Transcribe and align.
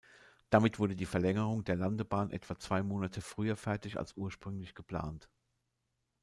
Damit 0.49 0.79
wurde 0.79 0.95
die 0.95 1.05
Verlängerung 1.05 1.63
der 1.63 1.75
Landebahn 1.75 2.31
etwa 2.31 2.57
zwei 2.57 2.81
Monate 2.81 3.21
früher 3.21 3.55
fertig 3.55 3.99
als 3.99 4.17
ursprünglich 4.17 4.73
geplant. 4.73 5.29